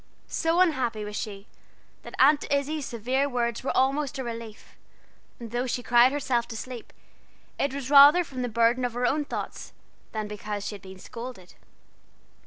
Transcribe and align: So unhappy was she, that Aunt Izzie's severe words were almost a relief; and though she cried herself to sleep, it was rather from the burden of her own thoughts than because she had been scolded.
So 0.25 0.61
unhappy 0.61 1.05
was 1.05 1.15
she, 1.15 1.45
that 2.01 2.15
Aunt 2.17 2.43
Izzie's 2.51 2.87
severe 2.87 3.29
words 3.29 3.63
were 3.63 3.77
almost 3.77 4.17
a 4.17 4.23
relief; 4.23 4.75
and 5.39 5.51
though 5.51 5.67
she 5.67 5.83
cried 5.83 6.11
herself 6.11 6.47
to 6.47 6.57
sleep, 6.57 6.91
it 7.59 7.71
was 7.71 7.91
rather 7.91 8.23
from 8.23 8.41
the 8.41 8.49
burden 8.49 8.83
of 8.83 8.93
her 8.93 9.05
own 9.05 9.25
thoughts 9.25 9.73
than 10.11 10.27
because 10.27 10.65
she 10.65 10.73
had 10.73 10.81
been 10.81 10.97
scolded. 10.97 11.53